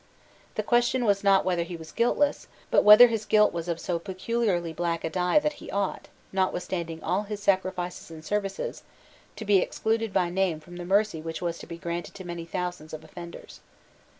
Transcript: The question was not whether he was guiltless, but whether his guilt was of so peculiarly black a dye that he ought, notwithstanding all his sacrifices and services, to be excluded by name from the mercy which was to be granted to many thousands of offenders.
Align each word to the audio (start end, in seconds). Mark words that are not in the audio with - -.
The 0.55 0.63
question 0.63 1.05
was 1.05 1.23
not 1.23 1.45
whether 1.45 1.61
he 1.61 1.75
was 1.77 1.91
guiltless, 1.91 2.47
but 2.71 2.83
whether 2.83 3.05
his 3.07 3.23
guilt 3.23 3.53
was 3.53 3.67
of 3.67 3.79
so 3.79 3.99
peculiarly 3.99 4.73
black 4.73 5.03
a 5.03 5.11
dye 5.11 5.37
that 5.37 5.53
he 5.61 5.69
ought, 5.69 6.07
notwithstanding 6.33 7.03
all 7.03 7.21
his 7.25 7.39
sacrifices 7.43 8.09
and 8.09 8.25
services, 8.25 8.81
to 9.35 9.45
be 9.45 9.59
excluded 9.59 10.11
by 10.11 10.31
name 10.31 10.59
from 10.59 10.77
the 10.77 10.85
mercy 10.85 11.21
which 11.21 11.39
was 11.39 11.59
to 11.59 11.67
be 11.67 11.77
granted 11.77 12.15
to 12.15 12.25
many 12.25 12.45
thousands 12.45 12.93
of 12.93 13.03
offenders. 13.03 13.59